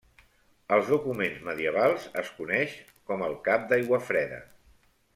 [0.77, 2.75] Als documents medievals es coneix
[3.11, 4.45] com el cap d'Aiguafreda.